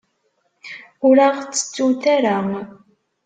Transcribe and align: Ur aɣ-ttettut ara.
Ur 1.07 1.17
aɣ-ttettut 1.27 2.03
ara. 2.15 2.37